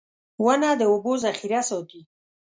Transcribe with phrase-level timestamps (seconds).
[0.45, 2.01] •ونه د اوبو ذخېره ساتي.